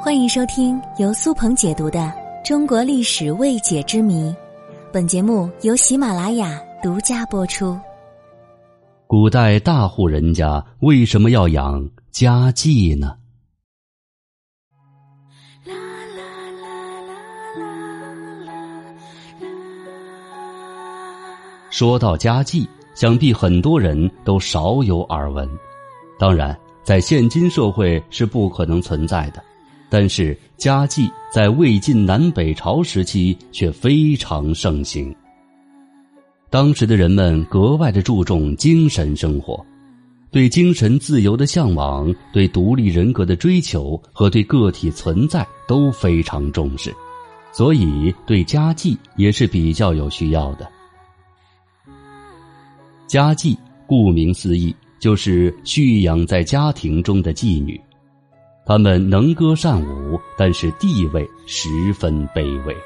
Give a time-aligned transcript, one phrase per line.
[0.00, 1.98] 欢迎收听由苏鹏解读的
[2.46, 4.30] 《中国历史未解之谜》，
[4.92, 7.76] 本节目由喜马拉雅独家播出。
[9.08, 13.16] 古代大户人家为什么要养家妓呢？
[21.70, 25.48] 说到家妓，想必很多人都少有耳闻。
[26.20, 29.42] 当然，在现今社会是不可能存在的。
[29.90, 35.14] 但是家妓在魏晋南北朝时期却非常盛行。
[36.50, 39.64] 当时的人们格外的注重精神生活，
[40.30, 46.94] 对精神自由的向往、对独立人格的追求和对个体存在都非常重视，
[47.52, 50.66] 所以对家妓也是比较有需要的。
[53.06, 57.80] 家妓顾名思义，就是蓄养在家庭中的妓女。
[58.68, 62.76] 他们能歌善舞，但是地位十分卑微。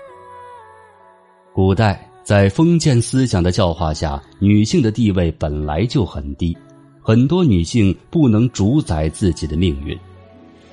[1.53, 6.57] 古代在封建思想的教化下，女性的地位本来就很低，
[7.01, 9.99] 很多女性不能主宰自己的命运，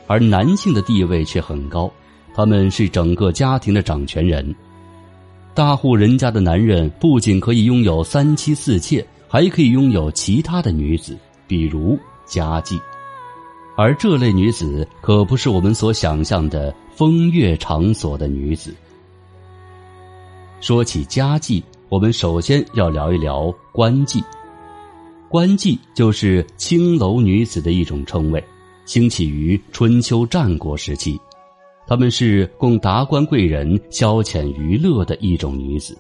[0.06, 1.92] 而男性的地位却很高，
[2.36, 4.56] 他们是整个家庭的掌权人。
[5.56, 12.80] 大户人家的男人不仅可以拥有三妻四妾，还可以拥有其他的女子，比如家妓。
[13.80, 18.76] 而这类女子可不是我们所想象的风月场所的女子。
[20.60, 24.22] 说起家妓，我们首先要聊一聊官妓。
[25.30, 28.44] 官妓就是青楼女子的一种称谓，
[28.84, 31.18] 兴起于春秋战国时期。
[31.88, 35.98] 她们是供达官贵人消遣娱乐的一种女子。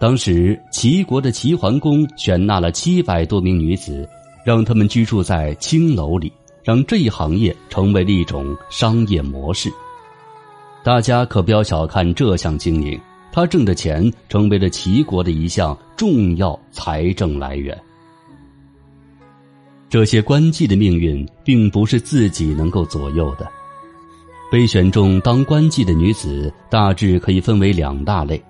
[0.00, 4.04] 当时齐国的齐桓公选纳了七百多名女子。
[4.46, 9.68] 让他们居住在青楼里，让这一行业成为了一种商业模式。
[10.84, 12.96] 大家可不要小看这项经营，
[13.32, 17.76] 他挣的钱成为了齐国的一项重要财政来源。
[19.88, 23.50] 这些官妓的命运并不是自己能够左右的。
[24.48, 28.40] 被选中当官妓的女子大致可以分为两大类，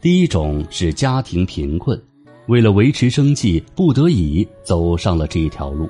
[0.00, 2.02] 第一种是家庭贫困。
[2.46, 5.88] 为了维持生计，不得已走上了这一条路。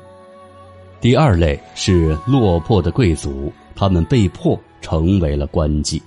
[1.00, 6.00] 第二类是落魄的贵族，他们被迫成为了官妓。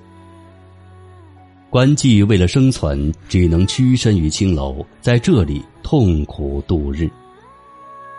[1.70, 7.10] 官妓为了生存，只能屈身于青楼，在这里痛苦度日。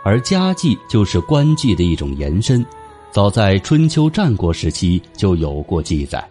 [0.05, 2.65] 而家妓就是官妓的一种延伸，
[3.11, 6.23] 早在春秋战国时期就有过记载。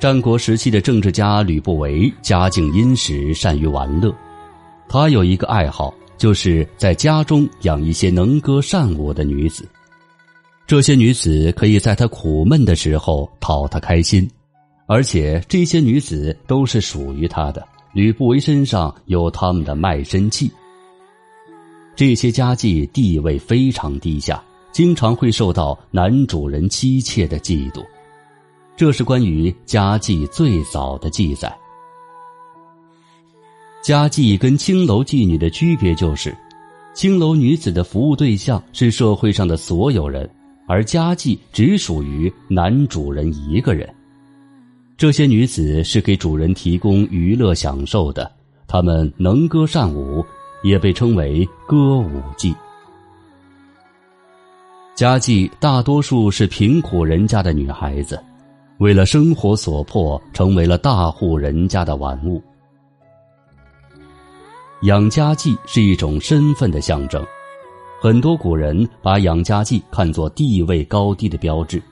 [0.00, 4.12] 战国时期的政治家吕不韦家境殷实，善于玩乐。
[4.88, 9.68] 他有一个爱好，就是在家中养一些能歌善舞的女子。
[10.66, 14.28] 这些女子可以在他苦闷的时候讨他开心，
[14.86, 17.66] 而且这些女子都是属于他的。
[17.92, 20.50] 吕不韦身上有他们的卖身契。
[21.94, 27.84] 这些家妓地位非常低下，经常会受到男主人妻妾的嫉妒。
[28.76, 31.56] 这是关于家妓最早的记载。
[33.84, 36.34] 家妓跟青楼妓女的区别就是，
[36.94, 40.26] 青楼女子的服务对象是社会上的所有人，
[40.66, 43.86] 而家妓只属于男主人一个人。
[44.96, 48.32] 这些女子是给主人提供娱乐享受的，
[48.66, 50.24] 她们能歌善舞，
[50.62, 52.54] 也被称为歌舞伎。
[54.94, 58.18] 家妓大多数是贫苦人家的女孩子，
[58.78, 62.42] 为了生活所迫，成为了大户人家的玩物。
[64.84, 67.24] 养家妓是一种身份的象征，
[68.02, 71.82] 很多古人把养家妓看作地位高低的标志，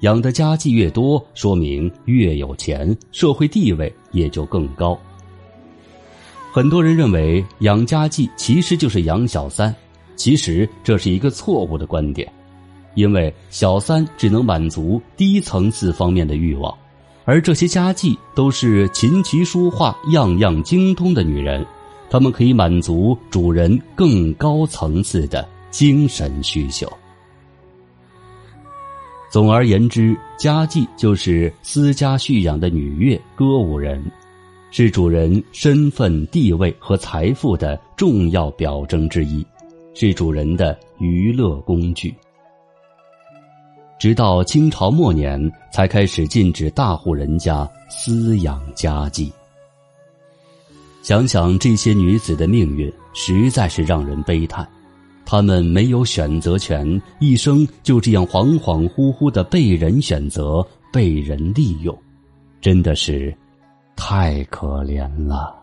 [0.00, 4.98] 养的家妓越多，说明越有钱，社会地位也就更高。
[6.52, 9.74] 很多人认为养家妓其实就是养小三，
[10.14, 12.30] 其实这是一个错误的观点，
[12.94, 16.76] 因为小三只能满足低层次方面的欲望，
[17.24, 21.66] 而这些家妓都是琴棋书画样样精通的女人。
[22.12, 26.86] 他们可以满足主人更高层次的精神需求。
[29.30, 34.04] 总而言之，家妓就是私家蓄养的女乐歌舞人，
[34.70, 39.42] 是主人身份地位和财富的重要表征之一，
[39.94, 42.14] 是主人的娱乐工具。
[43.98, 49.32] 直到清朝末年，才开始禁止大户人家私养家妓。
[51.02, 54.66] 想想这些女子的命运，实在是让人悲叹。
[55.24, 61.96] 她们没有选择权，一生就这样恍恍惚惚的被人选择、被人利用，
[62.60, 63.34] 真的是
[63.96, 65.61] 太可怜了。